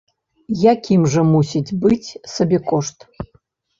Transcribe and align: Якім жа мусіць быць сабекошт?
Якім 0.61 1.01
жа 1.15 1.21
мусіць 1.33 1.75
быць 1.85 2.15
сабекошт? 2.35 2.99